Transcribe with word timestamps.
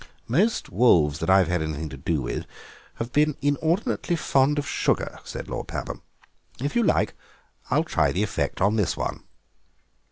"Most 0.27 0.71
wolves 0.71 1.19
that 1.19 1.29
I've 1.29 1.47
had 1.47 1.61
anything 1.61 1.87
to 1.89 1.95
do 1.97 2.23
with 2.23 2.47
have 2.95 3.11
been 3.13 3.37
inordinately 3.39 4.15
fond 4.15 4.57
of 4.57 4.67
sugar," 4.67 5.19
said 5.23 5.47
Lord 5.47 5.67
Pabham; 5.67 6.01
"if 6.59 6.75
you 6.75 6.81
like 6.81 7.13
I'll 7.69 7.83
try 7.83 8.11
the 8.11 8.23
effect 8.23 8.61
on 8.61 8.77
this 8.77 8.97
one." 8.97 9.25